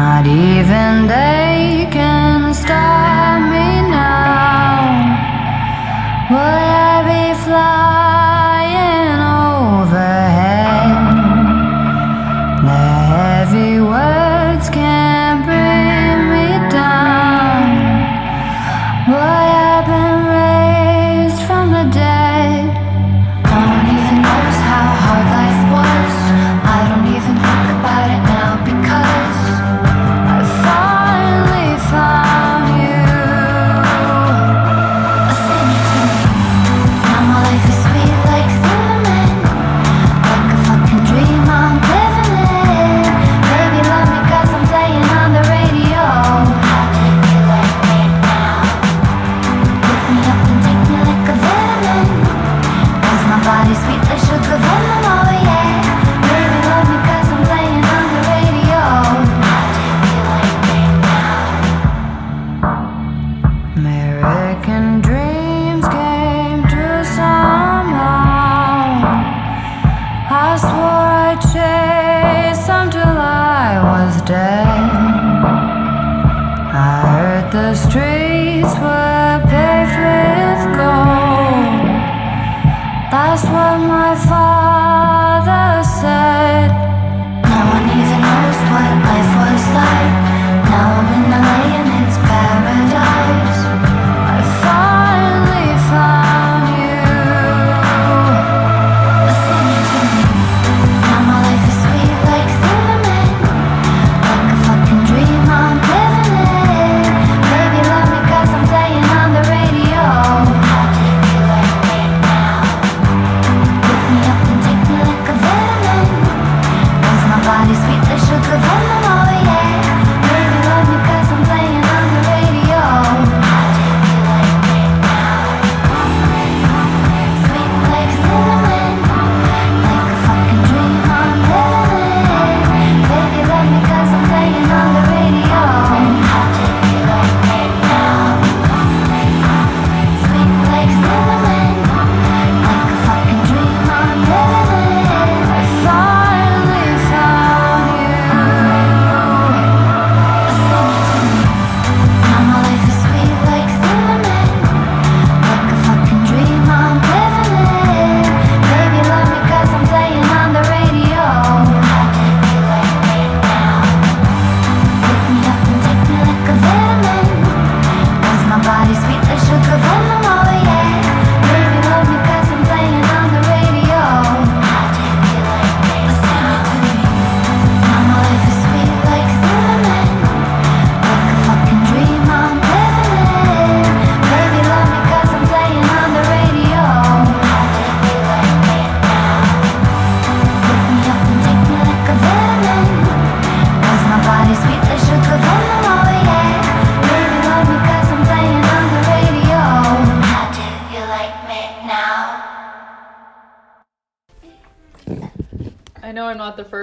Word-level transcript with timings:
Not 0.00 0.26
even 0.26 1.08
they 1.08 1.86
can 1.90 2.54
stop 2.54 3.42
me 3.52 3.82
now. 3.90 4.80
Will 6.30 6.69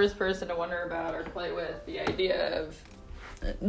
first 0.07 0.17
person 0.17 0.47
to 0.47 0.55
wonder 0.55 0.83
about 0.83 1.13
or 1.13 1.21
play 1.21 1.51
with 1.51 1.85
the 1.85 1.99
idea 1.99 2.61
of 2.61 2.81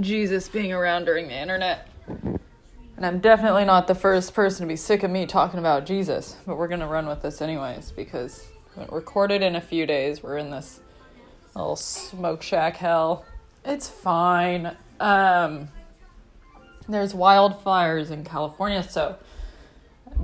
Jesus 0.00 0.48
being 0.48 0.72
around 0.72 1.04
during 1.04 1.26
the 1.26 1.34
internet. 1.34 1.88
And 2.06 3.04
I'm 3.04 3.18
definitely 3.18 3.64
not 3.64 3.88
the 3.88 3.96
first 3.96 4.34
person 4.34 4.64
to 4.64 4.68
be 4.68 4.76
sick 4.76 5.02
of 5.02 5.10
me 5.10 5.26
talking 5.26 5.58
about 5.58 5.84
Jesus, 5.84 6.36
but 6.46 6.56
we're 6.56 6.68
going 6.68 6.78
to 6.78 6.86
run 6.86 7.08
with 7.08 7.22
this 7.22 7.42
anyways 7.42 7.90
because 7.90 8.46
we 8.76 8.82
haven't 8.82 8.94
recorded 8.94 9.42
in 9.42 9.56
a 9.56 9.60
few 9.60 9.84
days. 9.84 10.22
We're 10.22 10.38
in 10.38 10.52
this 10.52 10.78
little 11.56 11.74
smoke 11.74 12.40
shack 12.40 12.76
hell. 12.76 13.24
It's 13.64 13.88
fine. 13.88 14.76
Um, 15.00 15.70
there's 16.88 17.14
wildfires 17.14 18.12
in 18.12 18.22
California, 18.22 18.84
so 18.84 19.18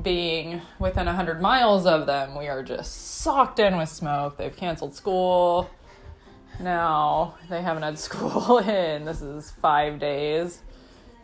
being 0.00 0.62
within 0.78 1.06
100 1.06 1.42
miles 1.42 1.86
of 1.86 2.06
them, 2.06 2.38
we 2.38 2.46
are 2.46 2.62
just 2.62 3.16
socked 3.16 3.58
in 3.58 3.76
with 3.76 3.88
smoke. 3.88 4.36
They've 4.36 4.56
canceled 4.56 4.94
school. 4.94 5.68
Now 6.60 7.34
they 7.48 7.62
haven't 7.62 7.82
had 7.82 7.98
school 7.98 8.58
in 8.68 9.04
this 9.04 9.22
is 9.22 9.50
five 9.50 9.98
days. 9.98 10.60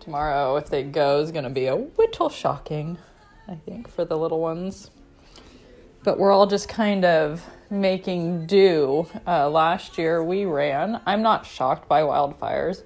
Tomorrow, 0.01 0.57
if 0.57 0.71
they 0.71 0.83
go, 0.83 1.21
is 1.21 1.31
going 1.31 1.45
to 1.45 1.51
be 1.51 1.67
a 1.67 1.77
whittle 1.77 2.31
shocking, 2.31 2.99
I 3.47 3.55
think, 3.55 3.87
for 3.87 4.05
the 4.05 4.17
little 4.17 4.41
ones. 4.41 4.91
But 6.03 6.19
we're 6.19 6.33
all 6.33 6.47
just 6.47 6.69
kind 6.69 7.05
of 7.05 7.45
making 7.69 8.47
do. 8.47 9.07
Uh, 9.27 9.51
last 9.51 9.99
year 9.99 10.25
we 10.25 10.47
ran. 10.47 11.01
I'm 11.07 11.23
not 11.23 11.45
shocked 11.45 11.87
by 11.89 12.01
wildfires. 12.03 12.83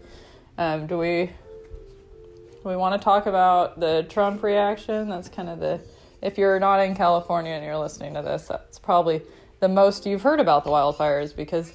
Um, 0.58 0.86
do 0.86 0.98
we 0.98 1.30
do 2.62 2.69
we 2.70 2.76
want 2.76 3.00
to 3.00 3.04
talk 3.04 3.26
about 3.26 3.78
the 3.78 4.06
Trump 4.08 4.42
reaction? 4.42 5.08
That's 5.08 5.28
kind 5.28 5.48
of 5.48 5.60
the. 5.60 5.80
If 6.22 6.38
you're 6.38 6.58
not 6.58 6.80
in 6.80 6.94
California 6.96 7.52
and 7.52 7.64
you're 7.64 7.78
listening 7.78 8.14
to 8.14 8.22
this, 8.22 8.48
that's 8.48 8.78
probably 8.78 9.22
the 9.60 9.69
most 9.69 10.06
you've 10.06 10.22
heard 10.22 10.40
about 10.40 10.64
the 10.64 10.70
wildfires 10.70 11.36
because 11.36 11.74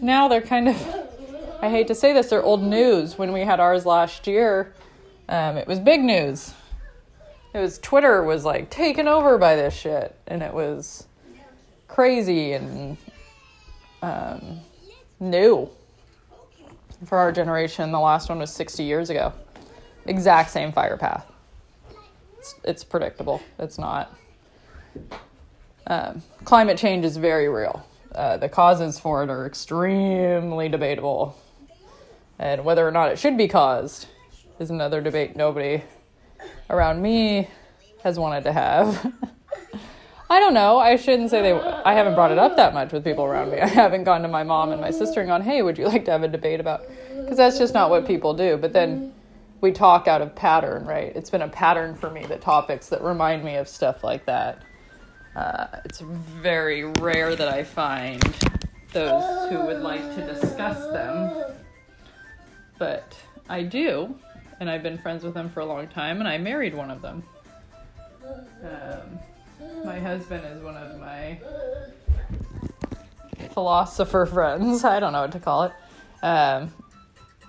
now 0.00 0.28
they're 0.28 0.40
kind 0.40 0.68
of. 0.68 1.06
I 1.62 1.68
hate 1.68 1.88
to 1.88 1.94
say 1.94 2.14
this, 2.14 2.30
they're 2.30 2.42
old 2.42 2.62
news. 2.62 3.18
When 3.18 3.32
we 3.32 3.40
had 3.40 3.60
ours 3.60 3.84
last 3.84 4.26
year, 4.26 4.72
um, 5.28 5.58
it 5.58 5.68
was 5.68 5.78
big 5.78 6.00
news. 6.00 6.54
It 7.52 7.58
was 7.58 7.78
Twitter 7.78 8.22
was 8.22 8.44
like 8.44 8.70
taken 8.70 9.06
over 9.06 9.36
by 9.36 9.56
this 9.56 9.74
shit, 9.74 10.16
and 10.26 10.42
it 10.42 10.54
was 10.54 11.06
crazy 11.86 12.52
and 12.52 12.96
um, 14.02 14.60
new 15.18 15.68
for 17.04 17.18
our 17.18 17.32
generation. 17.32 17.92
The 17.92 18.00
last 18.00 18.28
one 18.28 18.38
was 18.38 18.52
60 18.52 18.82
years 18.84 19.10
ago. 19.10 19.32
Exact 20.06 20.50
same 20.50 20.72
fire 20.72 20.96
path. 20.96 21.30
It's, 22.38 22.54
it's 22.64 22.84
predictable. 22.84 23.42
It's 23.58 23.78
not. 23.78 24.16
Um, 25.86 26.22
climate 26.44 26.78
change 26.78 27.04
is 27.04 27.16
very 27.16 27.48
real. 27.48 27.84
Uh, 28.14 28.36
the 28.36 28.48
causes 28.48 28.98
for 28.98 29.22
it 29.22 29.30
are 29.30 29.46
extremely 29.46 30.68
debatable. 30.68 31.36
And 32.38 32.64
whether 32.64 32.86
or 32.86 32.90
not 32.90 33.10
it 33.12 33.18
should 33.18 33.36
be 33.36 33.48
caused 33.48 34.06
is 34.58 34.70
another 34.70 35.00
debate 35.00 35.36
nobody 35.36 35.82
around 36.68 37.02
me 37.02 37.48
has 38.02 38.18
wanted 38.18 38.44
to 38.44 38.52
have. 38.52 39.12
I 40.30 40.38
don't 40.38 40.54
know. 40.54 40.78
I 40.78 40.94
shouldn't 40.96 41.30
say 41.30 41.42
they. 41.42 41.52
I 41.52 41.92
haven't 41.92 42.14
brought 42.14 42.30
it 42.30 42.38
up 42.38 42.56
that 42.56 42.72
much 42.72 42.92
with 42.92 43.02
people 43.02 43.24
around 43.24 43.50
me. 43.50 43.58
I 43.58 43.66
haven't 43.66 44.04
gone 44.04 44.22
to 44.22 44.28
my 44.28 44.44
mom 44.44 44.70
and 44.70 44.80
my 44.80 44.92
sister 44.92 45.20
and 45.20 45.28
gone, 45.28 45.42
"Hey, 45.42 45.60
would 45.62 45.76
you 45.76 45.86
like 45.88 46.04
to 46.04 46.12
have 46.12 46.22
a 46.22 46.28
debate 46.28 46.60
about?" 46.60 46.82
Because 47.16 47.36
that's 47.36 47.58
just 47.58 47.74
not 47.74 47.90
what 47.90 48.06
people 48.06 48.32
do. 48.32 48.56
But 48.56 48.72
then 48.72 49.12
we 49.60 49.72
talk 49.72 50.06
out 50.06 50.22
of 50.22 50.34
pattern, 50.36 50.86
right? 50.86 51.12
It's 51.16 51.30
been 51.30 51.42
a 51.42 51.48
pattern 51.48 51.96
for 51.96 52.10
me. 52.10 52.24
The 52.26 52.36
topics 52.36 52.88
that 52.90 53.02
remind 53.02 53.44
me 53.44 53.56
of 53.56 53.66
stuff 53.68 54.04
like 54.04 54.24
that. 54.26 54.62
Uh, 55.36 55.66
it's 55.84 56.00
very 56.00 56.84
rare 56.84 57.36
that 57.36 57.48
I 57.48 57.62
find 57.62 58.22
those 58.92 59.50
who 59.50 59.64
would 59.64 59.80
like 59.80 60.02
to 60.16 60.26
discuss 60.26 60.78
them, 60.92 61.54
but 62.78 63.16
I 63.48 63.62
do, 63.62 64.14
and 64.58 64.68
I've 64.68 64.82
been 64.82 64.98
friends 64.98 65.22
with 65.22 65.34
them 65.34 65.48
for 65.48 65.60
a 65.60 65.64
long 65.66 65.86
time, 65.88 66.18
and 66.18 66.28
I 66.28 66.38
married 66.38 66.74
one 66.74 66.90
of 66.90 67.00
them. 67.00 67.22
Um, 68.62 69.18
my 69.84 69.98
husband 69.98 70.44
is 70.44 70.62
one 70.62 70.76
of 70.76 70.98
my 70.98 71.38
philosopher 73.52 74.26
friends. 74.26 74.84
I 74.84 75.00
don't 75.00 75.12
know 75.12 75.22
what 75.22 75.32
to 75.32 75.40
call 75.40 75.64
it. 75.64 75.72
Um, 76.22 76.72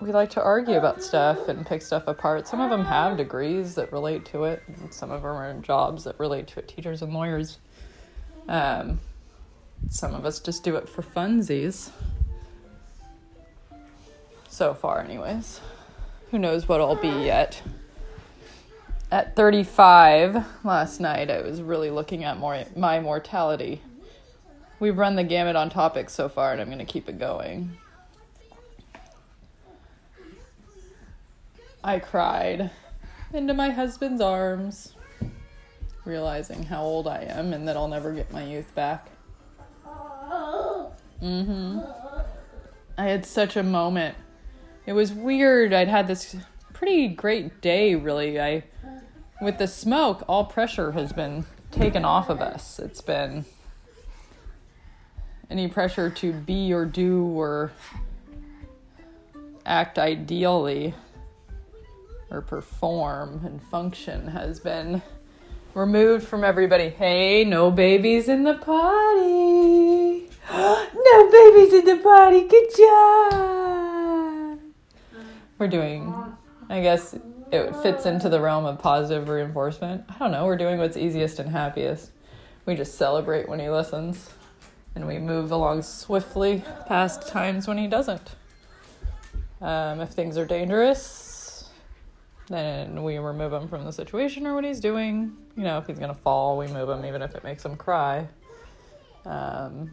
we 0.00 0.10
like 0.10 0.30
to 0.30 0.42
argue 0.42 0.76
about 0.76 1.02
stuff 1.02 1.48
and 1.48 1.64
pick 1.66 1.82
stuff 1.82 2.08
apart. 2.08 2.48
Some 2.48 2.60
of 2.60 2.70
them 2.70 2.84
have 2.84 3.16
degrees 3.16 3.74
that 3.76 3.92
relate 3.92 4.24
to 4.26 4.44
it, 4.44 4.62
and 4.66 4.92
some 4.92 5.10
of 5.10 5.22
them 5.22 5.30
are 5.30 5.50
in 5.50 5.62
jobs 5.62 6.04
that 6.04 6.18
relate 6.18 6.48
to 6.48 6.60
it, 6.60 6.68
teachers 6.68 7.02
and 7.02 7.12
lawyers. 7.12 7.58
Um, 8.48 9.00
some 9.88 10.14
of 10.14 10.24
us 10.24 10.40
just 10.40 10.64
do 10.64 10.76
it 10.76 10.88
for 10.88 11.02
funsies. 11.02 11.90
So 14.48 14.74
far, 14.74 15.00
anyways. 15.00 15.60
Who 16.30 16.38
knows 16.38 16.68
what 16.68 16.80
I'll 16.80 16.96
be 16.96 17.08
yet. 17.08 17.62
At 19.10 19.36
35 19.36 20.64
last 20.64 21.00
night, 21.00 21.30
I 21.30 21.42
was 21.42 21.60
really 21.60 21.90
looking 21.90 22.24
at 22.24 22.38
more, 22.38 22.64
my 22.74 23.00
mortality. 23.00 23.82
We've 24.80 24.96
run 24.96 25.16
the 25.16 25.24
gamut 25.24 25.54
on 25.54 25.68
topics 25.68 26.14
so 26.14 26.28
far, 26.28 26.52
and 26.52 26.60
I'm 26.60 26.68
going 26.68 26.78
to 26.78 26.84
keep 26.84 27.08
it 27.08 27.18
going. 27.18 27.76
I 31.84 31.98
cried 31.98 32.70
into 33.34 33.54
my 33.54 33.70
husband's 33.70 34.20
arms, 34.20 34.94
realizing 36.04 36.64
how 36.64 36.82
old 36.82 37.06
I 37.06 37.22
am 37.22 37.52
and 37.52 37.66
that 37.68 37.76
I'll 37.76 37.88
never 37.88 38.12
get 38.12 38.32
my 38.32 38.44
youth 38.44 38.74
back. 38.74 39.08
Mm-hmm. 41.22 41.80
I 42.98 43.04
had 43.04 43.24
such 43.24 43.56
a 43.56 43.62
moment. 43.62 44.16
It 44.86 44.92
was 44.92 45.12
weird. 45.12 45.72
I'd 45.72 45.88
had 45.88 46.08
this 46.08 46.36
pretty 46.72 47.08
great 47.08 47.60
day, 47.60 47.94
really. 47.94 48.40
I, 48.40 48.64
with 49.40 49.58
the 49.58 49.68
smoke, 49.68 50.24
all 50.26 50.44
pressure 50.44 50.92
has 50.92 51.12
been 51.12 51.44
taken 51.70 52.04
off 52.04 52.28
of 52.28 52.40
us. 52.40 52.80
It's 52.80 53.00
been 53.00 53.44
any 55.48 55.68
pressure 55.68 56.10
to 56.10 56.32
be 56.32 56.72
or 56.72 56.84
do 56.84 57.24
or 57.26 57.72
act 59.64 59.98
ideally 59.98 60.94
or 62.30 62.40
perform 62.40 63.42
and 63.44 63.62
function 63.62 64.28
has 64.28 64.58
been 64.58 65.02
removed 65.74 66.26
from 66.26 66.44
everybody. 66.44 66.88
Hey, 66.88 67.44
no 67.44 67.70
babies 67.70 68.28
in 68.28 68.42
the 68.42 68.54
party. 68.54 70.28
no 70.52 71.30
babies 71.30 71.72
in 71.72 71.84
the 71.84 72.00
party. 72.02 72.42
Good 72.42 72.68
job. 72.76 74.58
We're 75.58 75.68
doing, 75.68 76.12
I 76.68 76.80
guess 76.80 77.14
it 77.52 77.76
fits 77.76 78.06
into 78.06 78.28
the 78.28 78.40
realm 78.40 78.64
of 78.64 78.78
positive 78.78 79.28
reinforcement. 79.28 80.04
I 80.08 80.18
don't 80.18 80.32
know. 80.32 80.46
We're 80.46 80.56
doing 80.56 80.78
what's 80.78 80.96
easiest 80.96 81.38
and 81.38 81.50
happiest. 81.50 82.10
We 82.66 82.74
just 82.74 82.96
celebrate 82.96 83.48
when 83.48 83.60
he 83.60 83.68
listens 83.68 84.30
and 84.94 85.06
we 85.06 85.18
move 85.18 85.52
along 85.52 85.82
swiftly 85.82 86.62
past 86.86 87.28
times 87.28 87.66
when 87.66 87.78
he 87.78 87.86
doesn't. 87.86 88.34
Um, 89.60 90.00
if 90.00 90.10
things 90.10 90.36
are 90.36 90.44
dangerous, 90.44 91.31
then 92.48 93.02
we 93.02 93.18
remove 93.18 93.52
him 93.52 93.68
from 93.68 93.84
the 93.84 93.92
situation 93.92 94.46
or 94.46 94.54
what 94.54 94.64
he's 94.64 94.80
doing. 94.80 95.36
You 95.56 95.64
know, 95.64 95.78
if 95.78 95.86
he's 95.86 95.98
gonna 95.98 96.14
fall, 96.14 96.58
we 96.58 96.66
move 96.66 96.88
him, 96.88 97.04
even 97.04 97.22
if 97.22 97.34
it 97.34 97.44
makes 97.44 97.64
him 97.64 97.76
cry. 97.76 98.28
Um, 99.24 99.92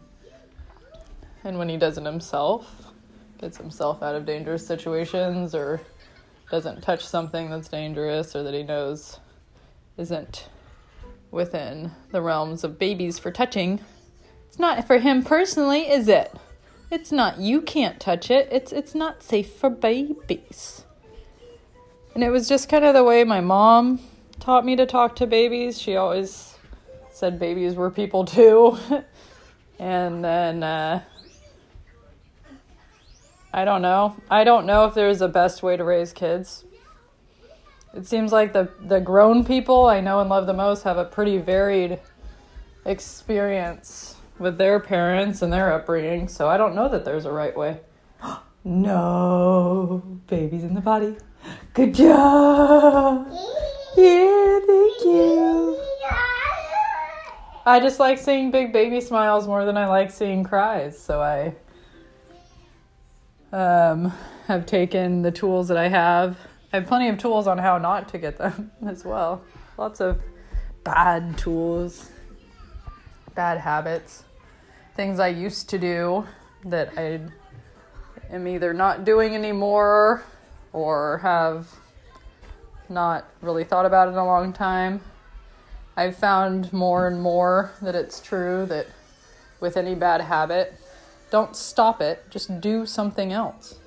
and 1.44 1.58
when 1.58 1.68
he 1.68 1.76
does 1.76 1.96
it 1.96 2.04
himself, 2.04 2.92
gets 3.38 3.56
himself 3.56 4.02
out 4.02 4.14
of 4.14 4.26
dangerous 4.26 4.66
situations 4.66 5.54
or 5.54 5.80
doesn't 6.50 6.82
touch 6.82 7.06
something 7.06 7.48
that's 7.48 7.68
dangerous 7.68 8.34
or 8.36 8.42
that 8.42 8.52
he 8.52 8.62
knows 8.62 9.20
isn't 9.96 10.48
within 11.30 11.92
the 12.10 12.20
realms 12.20 12.64
of 12.64 12.78
babies 12.78 13.18
for 13.18 13.30
touching. 13.30 13.80
It's 14.48 14.58
not 14.58 14.86
for 14.86 14.98
him 14.98 15.22
personally, 15.22 15.88
is 15.88 16.08
it? 16.08 16.34
It's 16.90 17.12
not 17.12 17.38
you 17.38 17.62
can't 17.62 18.00
touch 18.00 18.30
it. 18.30 18.48
It's 18.50 18.72
it's 18.72 18.96
not 18.96 19.22
safe 19.22 19.52
for 19.52 19.70
babies. 19.70 20.84
And 22.14 22.24
it 22.24 22.30
was 22.30 22.48
just 22.48 22.68
kind 22.68 22.84
of 22.84 22.94
the 22.94 23.04
way 23.04 23.22
my 23.24 23.40
mom 23.40 24.00
taught 24.40 24.64
me 24.64 24.74
to 24.76 24.86
talk 24.86 25.16
to 25.16 25.26
babies. 25.26 25.80
She 25.80 25.96
always 25.96 26.56
said 27.12 27.38
babies 27.38 27.74
were 27.74 27.90
people 27.90 28.24
too. 28.24 28.78
and 29.78 30.24
then 30.24 30.62
uh, 30.62 31.02
I 33.52 33.64
don't 33.64 33.82
know. 33.82 34.16
I 34.30 34.44
don't 34.44 34.66
know 34.66 34.86
if 34.86 34.94
there's 34.94 35.20
a 35.20 35.28
best 35.28 35.62
way 35.62 35.76
to 35.76 35.84
raise 35.84 36.12
kids. 36.12 36.64
It 37.94 38.06
seems 38.06 38.32
like 38.32 38.52
the 38.52 38.70
the 38.80 39.00
grown 39.00 39.44
people 39.44 39.86
I 39.86 40.00
know 40.00 40.20
and 40.20 40.30
love 40.30 40.46
the 40.46 40.52
most 40.52 40.84
have 40.84 40.96
a 40.96 41.04
pretty 41.04 41.38
varied 41.38 42.00
experience 42.84 44.16
with 44.38 44.58
their 44.58 44.80
parents 44.80 45.42
and 45.42 45.52
their 45.52 45.72
upbringing, 45.72 46.28
so 46.28 46.48
I 46.48 46.56
don't 46.56 46.74
know 46.74 46.88
that 46.88 47.04
there's 47.04 47.24
a 47.24 47.32
right 47.32 47.56
way. 47.56 47.80
no, 48.64 50.02
babies 50.28 50.64
in 50.64 50.74
the 50.74 50.80
body. 50.80 51.16
Good 51.74 51.94
job. 51.94 53.26
Yeah, 53.96 54.60
thank 54.66 55.04
you. 55.04 55.80
I 57.66 57.78
just 57.80 58.00
like 58.00 58.18
seeing 58.18 58.50
big 58.50 58.72
baby 58.72 59.00
smiles 59.00 59.46
more 59.46 59.64
than 59.64 59.76
I 59.76 59.86
like 59.86 60.10
seeing 60.10 60.42
cries, 60.42 60.98
so 60.98 61.20
I 61.20 61.54
um, 63.52 64.12
have 64.46 64.66
taken 64.66 65.22
the 65.22 65.30
tools 65.30 65.68
that 65.68 65.76
I 65.76 65.88
have. 65.88 66.38
I 66.72 66.78
have 66.78 66.86
plenty 66.86 67.08
of 67.08 67.18
tools 67.18 67.46
on 67.46 67.58
how 67.58 67.78
not 67.78 68.08
to 68.10 68.18
get 68.18 68.38
them 68.38 68.72
as 68.86 69.04
well. 69.04 69.42
Lots 69.76 70.00
of 70.00 70.20
bad 70.84 71.38
tools, 71.38 72.10
bad 73.34 73.58
habits, 73.58 74.24
things 74.96 75.20
I 75.20 75.28
used 75.28 75.70
to 75.70 75.78
do 75.78 76.26
that 76.64 76.92
I 76.96 77.20
am 78.30 78.48
either 78.48 78.72
not 78.72 79.04
doing 79.04 79.34
anymore 79.34 80.24
or 80.72 81.18
have 81.18 81.68
not 82.88 83.28
really 83.40 83.64
thought 83.64 83.86
about 83.86 84.08
it 84.08 84.12
in 84.12 84.16
a 84.18 84.24
long 84.24 84.52
time. 84.52 85.00
I've 85.96 86.16
found 86.16 86.72
more 86.72 87.06
and 87.06 87.20
more 87.20 87.72
that 87.82 87.94
it's 87.94 88.20
true 88.20 88.66
that 88.66 88.86
with 89.60 89.76
any 89.76 89.94
bad 89.94 90.20
habit, 90.20 90.74
don't 91.30 91.54
stop 91.54 92.00
it, 92.00 92.24
just 92.30 92.60
do 92.60 92.86
something 92.86 93.32
else. 93.32 93.78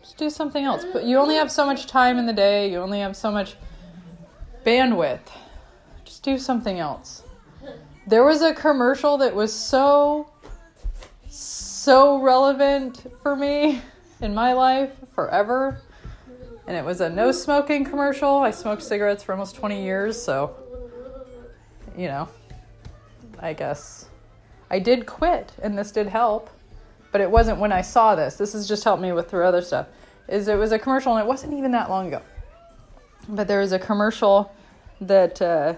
Just 0.00 0.16
do 0.16 0.30
something 0.30 0.64
else. 0.64 0.84
But 0.92 1.04
you 1.04 1.18
only 1.18 1.36
have 1.36 1.50
so 1.50 1.64
much 1.64 1.86
time 1.86 2.18
in 2.18 2.26
the 2.26 2.32
day, 2.32 2.70
you 2.70 2.78
only 2.78 3.00
have 3.00 3.16
so 3.16 3.30
much 3.30 3.56
bandwidth. 4.64 5.28
Just 6.04 6.22
do 6.22 6.38
something 6.38 6.78
else. 6.78 7.22
There 8.06 8.24
was 8.24 8.42
a 8.42 8.52
commercial 8.52 9.18
that 9.18 9.34
was 9.34 9.52
so 9.52 10.28
so 11.28 12.20
relevant 12.20 13.06
for 13.22 13.34
me 13.34 13.80
in 14.20 14.34
my 14.34 14.52
life 14.52 14.92
forever. 15.14 15.80
And 16.66 16.76
it 16.76 16.84
was 16.84 17.00
a 17.00 17.10
no 17.10 17.32
smoking 17.32 17.84
commercial. 17.84 18.38
I 18.38 18.50
smoked 18.50 18.82
cigarettes 18.82 19.22
for 19.22 19.32
almost 19.32 19.56
20 19.56 19.82
years, 19.82 20.20
so 20.20 20.56
you 21.96 22.08
know, 22.08 22.28
I 23.38 23.52
guess 23.52 24.08
I 24.70 24.78
did 24.78 25.06
quit 25.06 25.52
and 25.62 25.76
this 25.76 25.90
did 25.90 26.06
help, 26.06 26.48
but 27.10 27.20
it 27.20 27.30
wasn't 27.30 27.58
when 27.58 27.72
I 27.72 27.82
saw 27.82 28.14
this. 28.14 28.36
This 28.36 28.52
has 28.54 28.66
just 28.66 28.84
helped 28.84 29.02
me 29.02 29.12
with 29.12 29.28
through 29.28 29.44
other 29.44 29.62
stuff. 29.62 29.88
Is 30.28 30.48
it 30.48 30.56
was 30.56 30.72
a 30.72 30.78
commercial 30.78 31.14
and 31.14 31.24
it 31.24 31.28
wasn't 31.28 31.52
even 31.54 31.72
that 31.72 31.90
long 31.90 32.08
ago. 32.08 32.22
But 33.28 33.48
there 33.48 33.60
was 33.60 33.72
a 33.72 33.78
commercial 33.78 34.52
that 35.00 35.42
uh, 35.42 35.74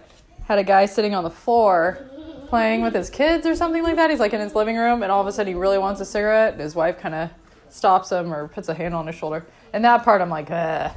had 0.46 0.58
a 0.58 0.64
guy 0.64 0.86
sitting 0.86 1.14
on 1.14 1.24
the 1.24 1.30
floor 1.30 2.08
playing 2.48 2.82
with 2.82 2.94
his 2.94 3.10
kids 3.10 3.46
or 3.46 3.56
something 3.56 3.82
like 3.82 3.96
that. 3.96 4.10
He's 4.10 4.20
like 4.20 4.32
in 4.32 4.40
his 4.40 4.54
living 4.54 4.76
room 4.76 5.02
and 5.02 5.10
all 5.10 5.20
of 5.20 5.26
a 5.26 5.32
sudden 5.32 5.52
he 5.52 5.58
really 5.58 5.78
wants 5.78 6.00
a 6.00 6.04
cigarette. 6.04 6.52
And 6.52 6.62
his 6.62 6.74
wife 6.74 6.98
kind 6.98 7.14
of 7.14 7.30
stops 7.68 8.12
him 8.12 8.32
or 8.32 8.48
puts 8.48 8.68
a 8.68 8.74
hand 8.74 8.94
on 8.94 9.06
his 9.06 9.16
shoulder. 9.16 9.44
And 9.74 9.84
that 9.84 10.04
part 10.04 10.22
I'm 10.22 10.30
like, 10.30 10.52
Ugh. 10.52 10.92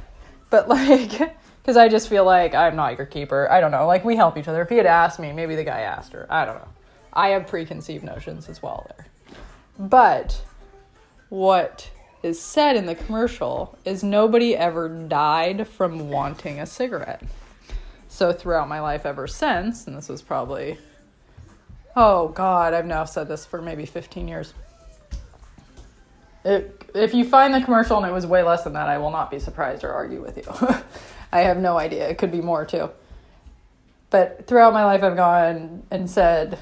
but 0.50 0.68
like, 0.68 1.36
because 1.60 1.76
I 1.76 1.88
just 1.88 2.08
feel 2.08 2.24
like 2.24 2.54
I'm 2.54 2.76
not 2.76 2.96
your 2.96 3.06
keeper. 3.06 3.50
I 3.50 3.60
don't 3.60 3.72
know. 3.72 3.88
Like 3.88 4.04
we 4.04 4.14
help 4.14 4.38
each 4.38 4.46
other. 4.46 4.62
If 4.62 4.68
he 4.68 4.76
had 4.76 4.86
asked 4.86 5.18
me, 5.18 5.32
maybe 5.32 5.56
the 5.56 5.64
guy 5.64 5.80
asked 5.80 6.12
her. 6.12 6.26
I 6.30 6.44
don't 6.44 6.54
know. 6.54 6.68
I 7.12 7.30
have 7.30 7.48
preconceived 7.48 8.04
notions 8.04 8.48
as 8.48 8.62
well 8.62 8.86
there. 8.88 9.06
But 9.80 10.40
what 11.28 11.90
is 12.22 12.40
said 12.40 12.76
in 12.76 12.86
the 12.86 12.94
commercial 12.94 13.76
is 13.84 14.04
nobody 14.04 14.54
ever 14.54 14.88
died 14.88 15.66
from 15.66 16.08
wanting 16.08 16.60
a 16.60 16.66
cigarette. 16.66 17.22
So 18.06 18.32
throughout 18.32 18.68
my 18.68 18.80
life 18.80 19.04
ever 19.04 19.26
since, 19.26 19.88
and 19.88 19.96
this 19.96 20.08
was 20.08 20.22
probably, 20.22 20.78
oh 21.96 22.28
God, 22.28 22.74
I've 22.74 22.86
now 22.86 23.04
said 23.04 23.26
this 23.26 23.44
for 23.44 23.60
maybe 23.60 23.86
15 23.86 24.28
years. 24.28 24.54
It, 26.44 26.90
if 26.94 27.14
you 27.14 27.24
find 27.24 27.52
the 27.52 27.60
commercial 27.60 27.96
and 27.96 28.06
it 28.06 28.12
was 28.12 28.26
way 28.26 28.42
less 28.42 28.64
than 28.64 28.72
that, 28.74 28.88
I 28.88 28.98
will 28.98 29.10
not 29.10 29.30
be 29.30 29.38
surprised 29.38 29.84
or 29.84 29.92
argue 29.92 30.22
with 30.22 30.36
you. 30.36 30.44
I 31.32 31.40
have 31.40 31.58
no 31.58 31.76
idea. 31.76 32.08
It 32.08 32.18
could 32.18 32.32
be 32.32 32.40
more 32.40 32.64
too. 32.64 32.90
But 34.10 34.46
throughout 34.46 34.72
my 34.72 34.84
life, 34.84 35.02
I've 35.02 35.16
gone 35.16 35.82
and 35.90 36.08
said, 36.08 36.58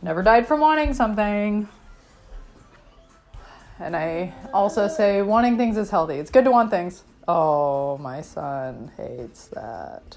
never 0.00 0.22
died 0.22 0.46
from 0.46 0.60
wanting 0.60 0.94
something. 0.94 1.68
And 3.78 3.96
I 3.96 4.32
also 4.54 4.88
say, 4.88 5.20
wanting 5.22 5.56
things 5.56 5.76
is 5.76 5.90
healthy. 5.90 6.14
It's 6.14 6.30
good 6.30 6.44
to 6.44 6.50
want 6.50 6.70
things. 6.70 7.02
Oh, 7.28 7.98
my 7.98 8.22
son 8.22 8.90
hates 8.96 9.48
that. 9.48 10.16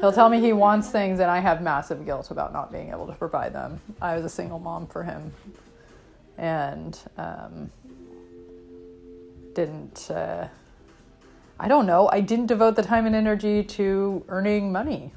He'll 0.00 0.12
tell 0.12 0.28
me 0.28 0.40
he 0.40 0.52
wants 0.52 0.90
things, 0.90 1.20
and 1.20 1.30
I 1.30 1.38
have 1.38 1.62
massive 1.62 2.04
guilt 2.04 2.30
about 2.30 2.52
not 2.52 2.70
being 2.70 2.90
able 2.90 3.06
to 3.06 3.14
provide 3.14 3.54
them. 3.54 3.80
I 4.02 4.14
was 4.14 4.24
a 4.24 4.28
single 4.28 4.58
mom 4.58 4.86
for 4.86 5.02
him 5.02 5.32
and 6.38 6.98
um, 7.18 7.70
didn't. 9.54 10.10
Uh, 10.10 10.48
I 11.60 11.66
don't 11.66 11.86
know. 11.86 12.08
I 12.08 12.20
didn't 12.20 12.46
devote 12.46 12.76
the 12.76 12.82
time 12.82 13.04
and 13.04 13.16
energy 13.16 13.64
to 13.64 14.24
earning 14.28 14.70
money. 14.70 15.12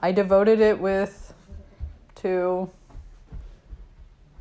I 0.00 0.10
devoted 0.10 0.60
it 0.60 0.80
with 0.80 1.32
to 2.16 2.68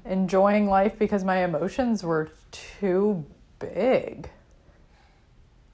enjoying 0.06 0.68
life 0.68 0.98
because 0.98 1.24
my 1.24 1.44
emotions 1.44 2.04
were 2.04 2.30
too 2.52 3.26
big. 3.60 4.30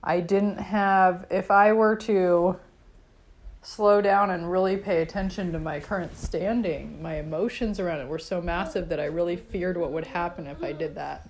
I 0.04 0.20
didn't 0.20 0.58
have 0.58 1.26
if 1.32 1.50
I 1.50 1.72
were 1.72 1.96
to 1.96 2.60
slow 3.66 4.00
down 4.00 4.30
and 4.30 4.52
really 4.52 4.78
pay 4.78 5.02
attention 5.02 5.52
to 5.52 5.60
my 5.60 5.80
current 5.80 6.16
standing, 6.16 7.02
my 7.02 7.16
emotions 7.16 7.80
around 7.80 8.00
it 8.00 8.08
were 8.08 8.20
so 8.20 8.40
massive 8.40 8.90
that 8.90 9.00
I 9.00 9.06
really 9.06 9.36
feared 9.36 9.76
what 9.76 9.92
would 9.92 10.06
happen 10.06 10.46
if 10.46 10.64
I 10.64 10.72
did 10.72 10.96
that. 10.96 11.30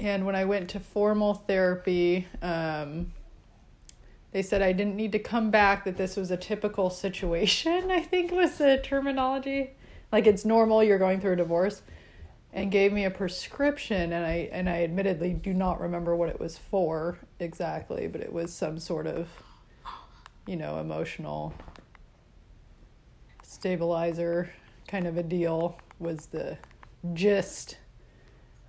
And 0.00 0.26
when 0.26 0.34
I 0.34 0.44
went 0.44 0.68
to 0.70 0.80
formal 0.80 1.34
therapy, 1.34 2.26
um, 2.42 3.12
they 4.32 4.42
said 4.42 4.62
I 4.62 4.72
didn't 4.72 4.96
need 4.96 5.12
to 5.12 5.20
come 5.20 5.52
back, 5.52 5.84
that 5.84 5.96
this 5.96 6.16
was 6.16 6.32
a 6.32 6.36
typical 6.36 6.90
situation, 6.90 7.90
I 7.92 8.00
think 8.00 8.32
was 8.32 8.58
the 8.58 8.80
terminology. 8.82 9.70
Like 10.10 10.26
it's 10.26 10.44
normal, 10.44 10.82
you're 10.82 10.98
going 10.98 11.20
through 11.20 11.34
a 11.34 11.36
divorce. 11.36 11.82
And 12.54 12.70
gave 12.70 12.92
me 12.92 13.06
a 13.06 13.10
prescription, 13.10 14.12
and 14.12 14.26
I 14.26 14.50
and 14.52 14.68
I 14.68 14.84
admittedly 14.84 15.32
do 15.32 15.54
not 15.54 15.80
remember 15.80 16.14
what 16.14 16.28
it 16.28 16.38
was 16.38 16.58
for 16.58 17.16
exactly, 17.40 18.08
but 18.08 18.20
it 18.20 18.30
was 18.30 18.52
some 18.52 18.78
sort 18.78 19.06
of, 19.06 19.26
you 20.46 20.56
know, 20.56 20.78
emotional 20.78 21.54
stabilizer 23.42 24.50
kind 24.88 25.06
of 25.06 25.16
a 25.16 25.22
deal. 25.22 25.78
Was 25.98 26.26
the 26.26 26.58
gist 27.14 27.76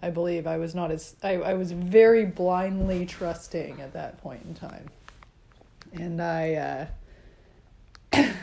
I 0.04 0.10
believe 0.10 0.46
I 0.48 0.58
was 0.58 0.76
not 0.76 0.92
as 0.92 1.16
I, 1.24 1.36
I 1.36 1.54
was 1.54 1.72
very 1.72 2.26
blindly 2.26 3.06
trusting 3.06 3.80
at 3.80 3.94
that 3.94 4.22
point 4.22 4.42
in 4.46 4.54
time. 4.54 4.90
And 5.94 6.22
I 6.22 6.90
uh, 8.12 8.26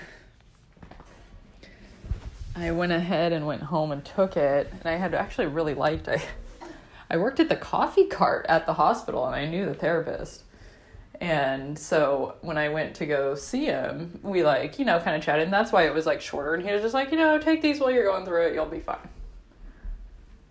I 2.56 2.70
went 2.70 2.92
ahead 2.92 3.34
and 3.34 3.46
went 3.46 3.64
home 3.64 3.92
and 3.92 4.02
took 4.02 4.38
it 4.38 4.72
and 4.72 4.86
I 4.86 4.96
had 4.96 5.12
actually 5.12 5.48
really 5.48 5.74
liked 5.74 6.08
I 6.08 6.22
I 7.10 7.18
worked 7.18 7.40
at 7.40 7.50
the 7.50 7.56
coffee 7.56 8.06
cart 8.06 8.46
at 8.48 8.64
the 8.64 8.72
hospital 8.72 9.26
and 9.26 9.36
I 9.36 9.44
knew 9.44 9.66
the 9.66 9.74
therapist. 9.74 10.44
And 11.20 11.78
so 11.78 12.36
when 12.40 12.56
I 12.56 12.70
went 12.70 12.94
to 12.96 13.06
go 13.06 13.34
see 13.34 13.66
him, 13.66 14.18
we 14.22 14.42
like, 14.42 14.78
you 14.78 14.86
know, 14.86 14.98
kind 15.00 15.14
of 15.14 15.22
chatted 15.22 15.44
and 15.44 15.52
that's 15.52 15.70
why 15.70 15.86
it 15.86 15.92
was 15.92 16.06
like 16.06 16.22
shorter 16.22 16.54
and 16.54 16.64
he 16.64 16.72
was 16.72 16.80
just 16.80 16.94
like, 16.94 17.10
you 17.10 17.18
know, 17.18 17.38
take 17.38 17.60
these 17.60 17.78
while 17.78 17.90
you're 17.90 18.04
going 18.04 18.24
through 18.24 18.46
it, 18.46 18.54
you'll 18.54 18.66
be 18.66 18.80
fine. 18.80 19.08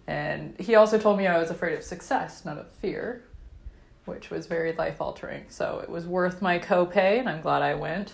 And 0.09 0.59
he 0.59 0.75
also 0.75 0.97
told 0.97 1.17
me 1.17 1.27
I 1.27 1.37
was 1.37 1.51
afraid 1.51 1.77
of 1.77 1.83
success, 1.83 2.43
not 2.43 2.57
of 2.57 2.67
fear, 2.67 3.23
which 4.05 4.31
was 4.31 4.47
very 4.47 4.73
life 4.73 5.01
altering. 5.01 5.45
So 5.49 5.79
it 5.83 5.89
was 5.89 6.07
worth 6.07 6.41
my 6.41 6.57
copay, 6.57 7.19
and 7.19 7.29
I'm 7.29 7.41
glad 7.41 7.61
I 7.61 7.75
went. 7.75 8.13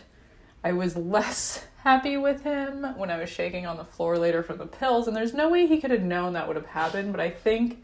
I 0.61 0.73
was 0.73 0.97
less 0.97 1.65
happy 1.83 2.17
with 2.17 2.43
him 2.43 2.83
when 2.97 3.09
I 3.09 3.17
was 3.17 3.29
shaking 3.29 3.65
on 3.65 3.77
the 3.77 3.85
floor 3.85 4.17
later 4.17 4.43
from 4.43 4.57
the 4.57 4.65
pills, 4.65 5.07
and 5.07 5.15
there's 5.15 5.33
no 5.33 5.49
way 5.49 5.67
he 5.67 5.79
could 5.79 5.91
have 5.91 6.03
known 6.03 6.33
that 6.33 6.47
would 6.47 6.57
have 6.57 6.65
happened, 6.65 7.13
but 7.13 7.21
I 7.21 7.29
think 7.29 7.81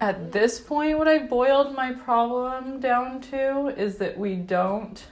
at 0.00 0.32
this 0.32 0.60
point, 0.60 0.98
what 0.98 1.08
I 1.08 1.18
boiled 1.18 1.74
my 1.74 1.92
problem 1.92 2.80
down 2.80 3.20
to 3.22 3.68
is 3.68 3.96
that 3.98 4.18
we 4.18 4.34
don't. 4.34 5.02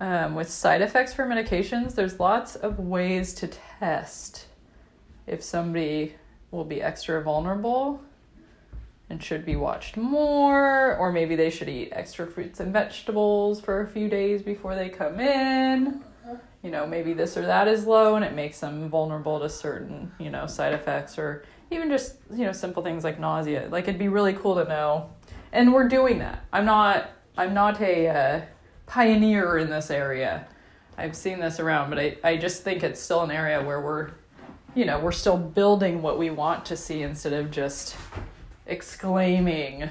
Um, 0.00 0.34
with 0.34 0.50
side 0.50 0.82
effects 0.82 1.14
for 1.14 1.26
medications, 1.26 1.94
there's 1.94 2.18
lots 2.18 2.56
of 2.56 2.78
ways 2.78 3.34
to 3.34 3.48
test 3.48 4.46
if 5.26 5.42
somebody 5.42 6.14
will 6.50 6.64
be 6.64 6.82
extra 6.82 7.22
vulnerable 7.22 8.02
and 9.10 9.22
should 9.22 9.44
be 9.44 9.56
watched 9.56 9.96
more, 9.96 10.96
or 10.96 11.12
maybe 11.12 11.36
they 11.36 11.50
should 11.50 11.68
eat 11.68 11.90
extra 11.92 12.26
fruits 12.26 12.60
and 12.60 12.72
vegetables 12.72 13.60
for 13.60 13.82
a 13.82 13.86
few 13.86 14.08
days 14.08 14.42
before 14.42 14.74
they 14.74 14.88
come 14.88 15.20
in. 15.20 16.02
You 16.62 16.70
know, 16.70 16.86
maybe 16.86 17.12
this 17.12 17.36
or 17.36 17.42
that 17.42 17.68
is 17.68 17.86
low 17.86 18.14
and 18.14 18.24
it 18.24 18.34
makes 18.34 18.60
them 18.60 18.88
vulnerable 18.88 19.40
to 19.40 19.48
certain, 19.48 20.12
you 20.18 20.30
know, 20.30 20.46
side 20.46 20.72
effects 20.72 21.18
or 21.18 21.44
even 21.72 21.88
just, 21.88 22.16
you 22.32 22.44
know, 22.44 22.52
simple 22.52 22.82
things 22.82 23.04
like 23.04 23.18
nausea. 23.18 23.68
Like 23.70 23.84
it'd 23.84 23.98
be 23.98 24.08
really 24.08 24.32
cool 24.34 24.54
to 24.56 24.64
know. 24.64 25.10
And 25.52 25.72
we're 25.72 25.88
doing 25.88 26.18
that. 26.18 26.44
I'm 26.52 26.64
not 26.64 27.10
I'm 27.36 27.54
not 27.54 27.80
a 27.80 28.08
uh, 28.08 28.40
pioneer 28.86 29.58
in 29.58 29.70
this 29.70 29.90
area. 29.90 30.46
I've 30.98 31.16
seen 31.16 31.40
this 31.40 31.58
around, 31.58 31.90
but 31.90 31.98
I, 31.98 32.16
I 32.22 32.36
just 32.36 32.62
think 32.62 32.82
it's 32.82 33.00
still 33.00 33.22
an 33.22 33.30
area 33.30 33.62
where 33.62 33.80
we're 33.80 34.10
you 34.74 34.86
know, 34.86 34.98
we're 34.98 35.12
still 35.12 35.36
building 35.36 36.00
what 36.00 36.18
we 36.18 36.30
want 36.30 36.64
to 36.66 36.76
see 36.76 37.02
instead 37.02 37.34
of 37.34 37.50
just 37.50 37.94
exclaiming 38.66 39.90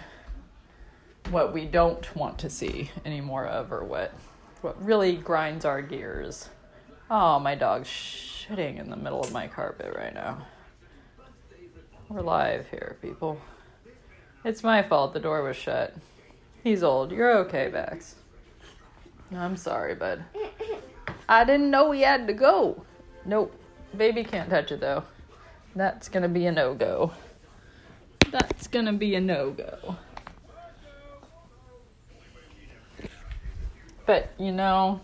what 1.30 1.54
we 1.54 1.66
don't 1.66 2.16
want 2.16 2.40
to 2.40 2.50
see 2.50 2.90
any 3.06 3.22
more 3.22 3.46
of 3.46 3.72
or 3.72 3.84
what 3.84 4.14
what 4.62 4.84
really 4.84 5.16
grinds 5.16 5.66
our 5.66 5.82
gears. 5.82 6.50
Oh, 7.10 7.40
my 7.40 7.56
dog's 7.56 7.88
shitting 7.88 8.80
in 8.80 8.90
the 8.90 8.96
middle 8.96 9.22
of 9.22 9.32
my 9.32 9.48
carpet 9.48 9.94
right 9.96 10.14
now. 10.14 10.46
We're 12.12 12.24
live 12.24 12.68
here, 12.68 12.98
people. 13.02 13.40
It's 14.44 14.64
my 14.64 14.84
fault 14.84 15.14
the 15.14 15.20
door 15.22 15.44
was 15.44 15.56
shut. 15.56 15.96
He's 16.62 16.84
old. 16.84 17.14
You're 17.14 17.38
okay, 17.46 17.70
Bax. 17.70 18.16
I'm 19.34 19.56
sorry, 19.56 19.96
bud. 19.96 20.26
I 21.30 21.46
didn't 21.46 21.72
know 21.72 21.92
he 21.92 22.02
had 22.02 22.28
to 22.28 22.34
go. 22.34 22.84
Nope. 23.24 23.56
Baby 23.96 24.26
can't 24.26 24.50
touch 24.50 24.74
it 24.74 24.82
though. 24.82 25.06
That's 25.74 26.10
gonna 26.10 26.28
be 26.28 26.46
a 26.48 26.52
no 26.52 26.74
go. 26.74 27.14
That's 28.30 28.68
gonna 28.68 28.92
be 28.92 29.16
a 29.16 29.22
no 29.22 29.52
go. 29.52 29.96
But 34.06 34.34
you 34.38 34.52
know, 34.52 35.00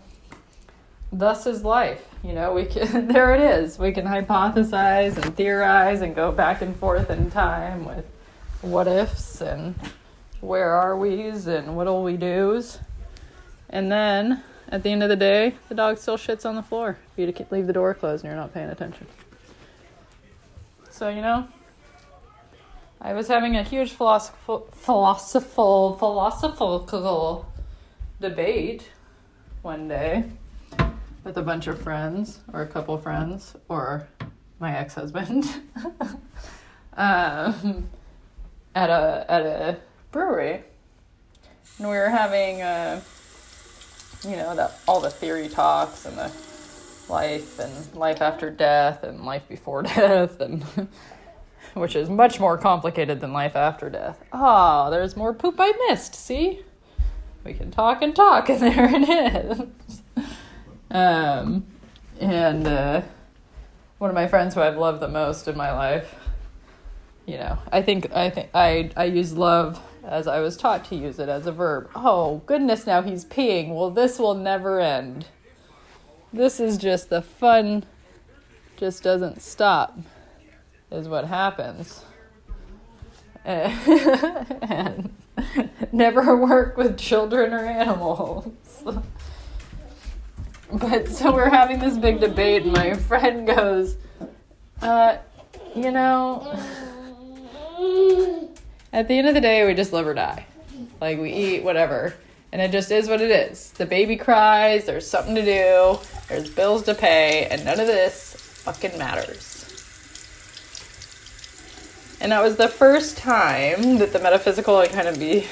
thus 1.12 1.46
is 1.46 1.64
life. 1.64 2.04
You 2.22 2.32
know, 2.32 2.52
we 2.52 2.64
can 2.64 3.08
there 3.12 3.34
it 3.34 3.40
is. 3.40 3.78
We 3.78 3.92
can 3.92 4.06
hypothesize 4.06 5.16
and 5.16 5.36
theorize 5.36 6.00
and 6.00 6.14
go 6.14 6.32
back 6.32 6.62
and 6.62 6.76
forth 6.76 7.10
in 7.10 7.30
time 7.30 7.84
with 7.84 8.04
what 8.60 8.88
ifs 8.88 9.40
and 9.40 9.74
where 10.40 10.72
are 10.72 10.96
we's 10.96 11.46
and 11.46 11.76
what'll 11.76 12.02
we 12.02 12.16
do's. 12.16 12.78
And 13.70 13.90
then 13.90 14.42
at 14.68 14.82
the 14.82 14.90
end 14.90 15.02
of 15.02 15.08
the 15.08 15.16
day, 15.16 15.54
the 15.68 15.74
dog 15.74 15.98
still 15.98 16.16
shits 16.16 16.44
on 16.46 16.54
the 16.54 16.62
floor 16.62 16.98
you 17.16 17.32
leave 17.50 17.66
the 17.66 17.72
door 17.72 17.94
closed 17.94 18.24
and 18.24 18.30
you're 18.30 18.40
not 18.40 18.54
paying 18.54 18.68
attention. 18.68 19.06
So, 20.90 21.08
you 21.08 21.22
know, 21.22 21.46
I 23.00 23.12
was 23.12 23.28
having 23.28 23.56
a 23.56 23.62
huge 23.62 23.92
philosophical, 23.92 24.68
philosophical, 24.72 25.96
philosophical 25.96 27.46
debate 28.20 28.90
one 29.62 29.86
day 29.86 30.24
with 31.28 31.36
a 31.36 31.42
bunch 31.42 31.66
of 31.66 31.78
friends, 31.78 32.40
or 32.54 32.62
a 32.62 32.66
couple 32.66 32.96
friends, 32.96 33.54
or 33.68 34.08
my 34.60 34.74
ex 34.74 34.94
husband, 34.94 35.44
um, 36.96 37.88
at 38.74 38.88
a 38.88 39.26
at 39.28 39.42
a 39.42 39.76
brewery, 40.10 40.64
and 41.78 41.88
we 41.88 41.96
were 41.96 42.08
having 42.08 42.62
a 42.62 43.02
you 44.24 44.36
know, 44.36 44.54
the, 44.56 44.70
all 44.88 45.00
the 45.00 45.10
theory 45.10 45.48
talks 45.48 46.06
and 46.06 46.16
the 46.16 46.32
life 47.08 47.58
and 47.58 47.94
life 47.94 48.22
after 48.22 48.50
death 48.50 49.04
and 49.04 49.24
life 49.24 49.46
before 49.48 49.82
death 49.96 50.40
and 50.40 50.64
which 51.74 51.94
is 51.94 52.08
much 52.08 52.40
more 52.40 52.56
complicated 52.56 53.20
than 53.20 53.34
life 53.34 53.54
after 53.54 53.90
death. 53.90 54.18
Oh, 54.32 54.90
there's 54.90 55.14
more 55.14 55.34
poop 55.34 55.56
I 55.58 55.72
missed, 55.88 56.14
see? 56.14 56.62
We 57.44 57.52
can 57.52 57.70
talk 57.70 58.00
and 58.00 58.16
talk 58.16 58.48
and 58.48 58.60
there 58.60 58.90
it 58.94 59.08
is. 59.08 60.02
Um 60.90 61.64
and 62.20 62.66
uh, 62.66 63.02
one 63.98 64.10
of 64.10 64.14
my 64.14 64.26
friends 64.26 64.54
who 64.54 64.60
I've 64.60 64.76
loved 64.76 65.00
the 65.00 65.08
most 65.08 65.46
in 65.46 65.56
my 65.56 65.72
life 65.72 66.14
you 67.28 67.36
know, 67.36 67.58
I 67.70 67.82
think 67.82 68.10
I 68.10 68.30
think 68.30 68.48
I 68.54 68.90
I 68.96 69.04
use 69.04 69.34
love 69.34 69.82
as 70.02 70.26
I 70.26 70.40
was 70.40 70.56
taught 70.56 70.86
to 70.86 70.96
use 70.96 71.18
it 71.18 71.28
as 71.28 71.46
a 71.46 71.52
verb. 71.52 71.90
Oh, 71.94 72.40
goodness, 72.46 72.86
now 72.86 73.02
he's 73.02 73.26
peeing. 73.26 73.74
Well, 73.74 73.90
this 73.90 74.18
will 74.18 74.32
never 74.32 74.80
end. 74.80 75.26
This 76.32 76.58
is 76.58 76.78
just 76.78 77.10
the 77.10 77.20
fun 77.20 77.84
just 78.78 79.02
doesn't 79.02 79.42
stop 79.42 79.98
is 80.90 81.06
what 81.06 81.26
happens. 81.26 82.02
and 83.44 85.14
never 85.92 86.34
work 86.34 86.78
with 86.78 86.96
children 86.96 87.52
or 87.52 87.66
animals. 87.66 88.50
but 90.72 91.08
so 91.08 91.32
we're 91.32 91.50
having 91.50 91.78
this 91.78 91.96
big 91.96 92.20
debate, 92.20 92.64
and 92.64 92.72
my 92.72 92.94
friend 92.94 93.46
goes, 93.46 93.96
uh, 94.82 95.16
you 95.74 95.90
know, 95.90 96.52
at 98.92 99.08
the 99.08 99.14
end 99.14 99.28
of 99.28 99.34
the 99.34 99.40
day, 99.40 99.66
we 99.66 99.74
just 99.74 99.92
live 99.92 100.06
or 100.06 100.14
die. 100.14 100.46
Like, 101.00 101.18
we 101.18 101.32
eat, 101.32 101.64
whatever. 101.64 102.14
And 102.50 102.62
it 102.62 102.72
just 102.72 102.90
is 102.90 103.08
what 103.08 103.20
it 103.20 103.30
is. 103.30 103.72
The 103.72 103.86
baby 103.86 104.16
cries, 104.16 104.86
there's 104.86 105.06
something 105.06 105.34
to 105.34 105.44
do, 105.44 105.98
there's 106.28 106.48
bills 106.48 106.84
to 106.84 106.94
pay, 106.94 107.46
and 107.46 107.64
none 107.64 107.78
of 107.78 107.86
this 107.86 108.34
fucking 108.64 108.98
matters. 108.98 109.54
And 112.20 112.32
that 112.32 112.42
was 112.42 112.56
the 112.56 112.68
first 112.68 113.16
time 113.18 113.98
that 113.98 114.12
the 114.12 114.18
metaphysical 114.18 114.80
had 114.80 114.90
kind 114.90 115.08
of 115.08 115.18
be 115.18 115.46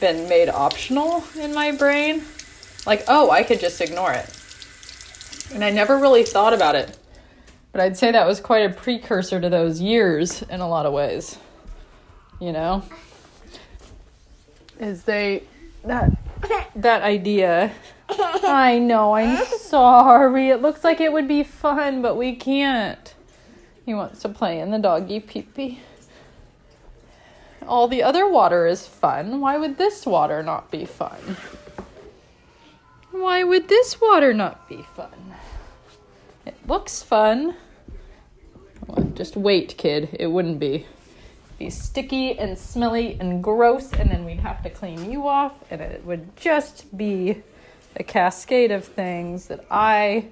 been 0.00 0.28
made 0.28 0.48
optional 0.48 1.22
in 1.38 1.54
my 1.54 1.70
brain. 1.70 2.24
Like, 2.86 3.04
oh, 3.06 3.30
I 3.30 3.44
could 3.44 3.60
just 3.60 3.80
ignore 3.80 4.12
it. 4.12 4.41
And 5.52 5.64
I 5.64 5.70
never 5.70 5.98
really 5.98 6.24
thought 6.24 6.52
about 6.52 6.74
it. 6.74 6.98
But 7.72 7.80
I'd 7.80 7.96
say 7.96 8.12
that 8.12 8.26
was 8.26 8.40
quite 8.40 8.70
a 8.70 8.74
precursor 8.74 9.40
to 9.40 9.48
those 9.48 9.80
years 9.80 10.42
in 10.42 10.60
a 10.60 10.68
lot 10.68 10.86
of 10.86 10.92
ways. 10.92 11.38
You 12.40 12.52
know? 12.52 12.82
Is 14.80 15.04
they 15.04 15.44
that 15.84 16.10
that 16.74 17.02
idea 17.02 17.72
I 18.18 18.78
know, 18.78 19.14
I'm 19.14 19.44
sorry. 19.46 20.48
It 20.48 20.60
looks 20.60 20.84
like 20.84 21.00
it 21.00 21.12
would 21.12 21.28
be 21.28 21.42
fun, 21.42 22.02
but 22.02 22.16
we 22.16 22.34
can't. 22.34 23.14
He 23.86 23.94
wants 23.94 24.20
to 24.22 24.28
play 24.28 24.60
in 24.60 24.70
the 24.70 24.78
doggy 24.78 25.20
pee 25.20 25.42
pee. 25.42 25.80
All 27.66 27.88
the 27.88 28.02
other 28.02 28.28
water 28.28 28.66
is 28.66 28.86
fun. 28.86 29.40
Why 29.40 29.56
would 29.56 29.78
this 29.78 30.04
water 30.04 30.42
not 30.42 30.70
be 30.70 30.84
fun? 30.84 31.36
Why 33.12 33.44
would 33.44 33.68
this 33.68 34.00
water 34.00 34.32
not 34.32 34.68
be 34.68 34.84
fun? 34.96 35.34
It 36.46 36.56
looks 36.66 37.02
fun. 37.02 37.54
Well, 38.86 39.04
just 39.14 39.36
wait, 39.36 39.76
kid. 39.76 40.16
It 40.18 40.28
wouldn't 40.28 40.58
be. 40.58 40.74
It'd 40.74 41.58
be 41.58 41.70
sticky 41.70 42.38
and 42.38 42.58
smelly 42.58 43.18
and 43.20 43.44
gross, 43.44 43.92
and 43.92 44.10
then 44.10 44.24
we'd 44.24 44.40
have 44.40 44.62
to 44.62 44.70
clean 44.70 45.10
you 45.10 45.28
off, 45.28 45.52
and 45.70 45.82
it 45.82 46.04
would 46.06 46.34
just 46.36 46.96
be 46.96 47.42
a 47.96 48.02
cascade 48.02 48.72
of 48.72 48.84
things 48.84 49.46
that 49.48 49.64
I 49.70 50.28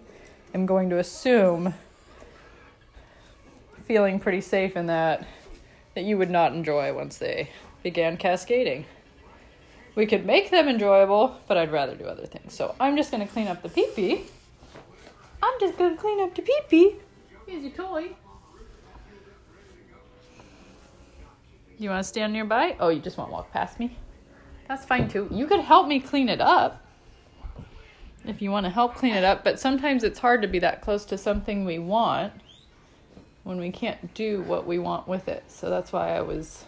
am 0.55 0.65
going 0.65 0.89
to 0.91 0.99
assume 0.99 1.75
feeling 3.87 4.19
pretty 4.19 4.41
safe 4.41 4.77
in 4.77 4.87
that 4.87 5.27
that 5.95 6.05
you 6.05 6.17
would 6.17 6.31
not 6.31 6.53
enjoy 6.53 6.95
once 6.95 7.19
they 7.19 7.51
began 7.83 8.17
cascading. 8.17 8.87
We 9.95 10.07
could 10.07 10.25
make 10.25 10.51
them 10.51 10.69
enjoyable, 10.69 11.39
but 11.49 11.57
I'd 11.57 11.73
rather 11.73 11.95
do 11.95 12.05
other 12.05 12.27
things. 12.27 12.55
So 12.55 12.75
I'm 12.79 12.97
just 12.97 13.11
gonna 13.11 13.27
clean 13.27 13.49
up 13.49 13.63
the 13.63 13.69
pee 13.69 13.89
pee. 13.95 14.25
I'm 15.43 15.59
just 15.61 15.77
gonna 15.77 15.97
clean 15.97 16.21
up 16.21 16.35
the 16.35 16.43
pee 16.43 16.61
pee. 16.69 16.97
Here's 17.47 17.63
your 17.63 17.73
toy. 17.73 18.11
You 21.79 21.89
wanna 21.89 22.05
stand 22.05 22.33
nearby? 22.33 22.77
Oh, 22.79 22.89
you 22.89 23.01
just 23.01 23.17
wanna 23.17 23.33
walk 23.33 23.51
past 23.53 23.81
me? 23.81 23.97
That's 24.69 24.85
fine 24.85 25.09
too. 25.09 25.29
You 25.33 25.47
could 25.47 25.61
help 25.61 25.89
me 25.89 25.99
clean 25.99 26.29
it 26.29 26.41
up 26.41 26.87
if 28.25 28.43
you 28.43 28.51
want 28.51 28.67
to 28.67 28.71
help 28.71 28.95
clean 28.95 29.15
it 29.15 29.25
up, 29.25 29.43
but 29.45 29.59
sometimes 29.59 30.05
it's 30.05 30.19
hard 30.19 30.43
to 30.43 30.49
be 30.49 30.59
that 30.59 30.81
close 30.81 31.05
to 31.07 31.19
something 31.19 31.65
we 31.65 31.79
want 31.79 32.33
when 33.45 33.59
we 33.59 33.71
can't 33.71 34.13
do 34.15 34.43
what 34.43 34.67
we 34.67 34.79
want 34.79 35.09
with 35.09 35.29
it. 35.29 35.43
So 35.49 35.71
that's 35.71 35.93
why 35.93 36.17
I 36.17 36.21
was 36.21 36.65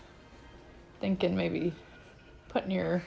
thinking 1.00 1.36
maybe 1.36 1.74
putting 2.48 2.70
your 2.70 3.02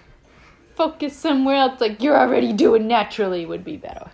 focus 0.75 1.15
somewhere 1.15 1.55
else, 1.55 1.81
like 1.81 2.01
you're 2.01 2.17
already 2.17 2.53
doing 2.53 2.87
naturally, 2.87 3.45
would 3.45 3.63
be 3.63 3.77
better. 3.77 4.11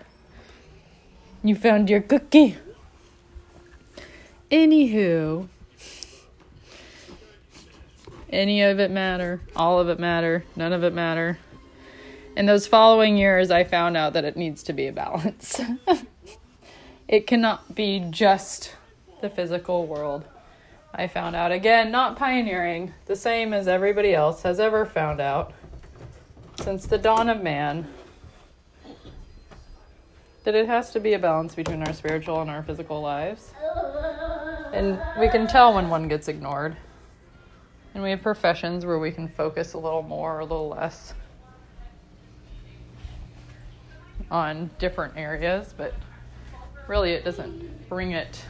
You 1.44 1.56
found 1.56 1.90
your 1.90 2.02
cookie. 2.02 2.58
Anywho, 4.52 5.48
any 8.30 8.62
of 8.62 8.80
it 8.80 8.92
matter, 8.92 9.42
all 9.56 9.80
of 9.80 9.90
it 9.90 10.00
matter, 10.00 10.44
none 10.56 10.74
of 10.74 10.84
it 10.84 10.94
matter. 10.94 11.40
In 12.36 12.46
those 12.46 12.68
following 12.68 13.18
years, 13.18 13.50
I 13.50 13.64
found 13.64 13.98
out 13.98 14.14
that 14.14 14.24
it 14.24 14.38
needs 14.38 14.64
to 14.64 14.74
be 14.74 14.88
a 14.88 14.92
balance. 14.92 15.60
it 17.08 17.28
cannot 17.28 17.76
be 17.76 18.06
just 18.10 18.76
the 19.22 19.30
physical 19.30 19.88
world. 19.88 20.26
I 20.94 21.08
found 21.08 21.36
out 21.36 21.52
again, 21.52 21.92
not 21.92 22.18
pioneering, 22.18 22.94
the 23.06 23.16
same 23.16 23.54
as 23.54 23.68
everybody 23.68 24.14
else 24.14 24.44
has 24.44 24.60
ever 24.60 24.86
found 24.86 25.22
out 25.22 25.54
since 26.62 26.86
the 26.86 26.98
dawn 26.98 27.28
of 27.28 27.42
man, 27.42 27.88
that 30.44 30.56
it 30.56 30.68
has 30.68 30.92
to 30.92 31.00
be 31.00 31.14
a 31.14 31.20
balance 31.20 31.56
between 31.56 31.82
our 31.84 31.94
spiritual 31.94 32.42
and 32.42 32.50
our 32.50 32.64
physical 32.64 33.02
lives. 33.02 33.52
And 34.74 35.00
we 35.20 35.28
can 35.30 35.48
tell 35.48 35.74
when 35.74 35.90
one 35.90 36.08
gets 36.08 36.28
ignored. 36.28 36.78
And 37.94 38.04
we 38.04 38.12
have 38.12 38.22
professions 38.22 38.86
where 38.86 39.00
we 39.00 39.12
can 39.12 39.28
focus 39.28 39.74
a 39.74 39.78
little 39.78 40.04
more 40.04 40.38
or 40.38 40.40
a 40.40 40.46
little 40.46 40.70
less 40.70 41.14
on 44.30 44.70
different 44.80 45.18
areas, 45.18 45.74
but 45.76 45.94
really 46.88 47.12
it 47.12 47.26
doesn't 47.26 47.90
bring 47.90 48.12
it 48.12 48.46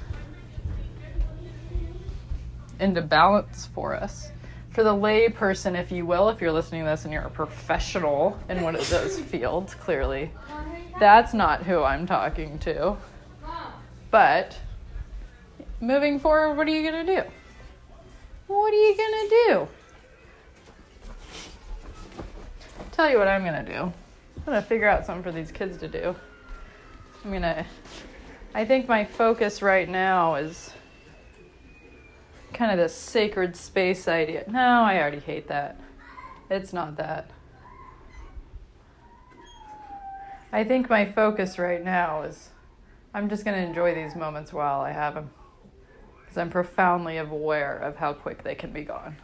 into 2.79 3.01
balance 3.01 3.67
for 3.73 3.95
us. 3.95 4.31
For 4.71 4.83
the 4.83 4.93
lay 4.93 5.29
person, 5.29 5.75
if 5.75 5.91
you 5.91 6.05
will, 6.05 6.29
if 6.29 6.41
you're 6.41 6.51
listening 6.51 6.83
to 6.83 6.89
this 6.89 7.03
and 7.03 7.13
you're 7.13 7.23
a 7.23 7.29
professional 7.29 8.39
in 8.49 8.61
one 8.61 8.75
of 8.75 8.89
those 8.89 9.19
fields, 9.31 9.75
clearly, 9.75 10.31
that's 10.99 11.33
not 11.33 11.63
who 11.63 11.83
I'm 11.83 12.05
talking 12.05 12.57
to. 12.59 12.95
But 14.09 14.57
moving 15.79 16.19
forward, 16.19 16.55
what 16.55 16.67
are 16.67 16.71
you 16.71 16.89
going 16.89 17.05
to 17.05 17.15
do? 17.21 17.29
What 18.47 18.73
are 18.73 18.75
you 18.75 18.97
going 18.97 19.29
to 19.29 19.29
do? 19.29 19.67
Tell 22.91 23.09
you 23.09 23.17
what 23.17 23.27
I'm 23.27 23.43
going 23.43 23.65
to 23.65 23.71
do. 23.71 23.93
I'm 24.41 24.45
gonna 24.45 24.61
figure 24.63 24.87
out 24.87 25.05
something 25.05 25.23
for 25.23 25.31
these 25.31 25.51
kids 25.51 25.77
to 25.77 25.87
do. 25.87 26.15
I'm 27.23 27.31
gonna. 27.31 27.63
I 28.55 28.65
think 28.65 28.87
my 28.87 29.05
focus 29.05 29.61
right 29.61 29.87
now 29.87 30.35
is 30.35 30.73
kind 32.53 32.71
of 32.71 32.77
this 32.77 32.95
sacred 32.95 33.55
space 33.55 34.07
idea. 34.07 34.43
No, 34.47 34.59
I 34.59 34.99
already 34.99 35.19
hate 35.19 35.47
that. 35.47 35.79
It's 36.49 36.73
not 36.73 36.97
that. 36.97 37.29
I 40.51 40.63
think 40.63 40.89
my 40.89 41.05
focus 41.05 41.57
right 41.57 41.83
now 41.83 42.23
is 42.23 42.49
I'm 43.13 43.29
just 43.29 43.45
going 43.45 43.61
to 43.61 43.65
enjoy 43.65 43.95
these 43.95 44.15
moments 44.15 44.51
while 44.51 44.81
I 44.81 44.91
have 44.91 45.15
them. 45.15 45.29
Because 46.21 46.37
I'm 46.37 46.49
profoundly 46.49 47.17
aware 47.17 47.77
of 47.77 47.95
how 47.97 48.13
quick 48.13 48.43
they 48.43 48.55
can 48.55 48.71
be 48.71 48.83
gone. 48.83 49.17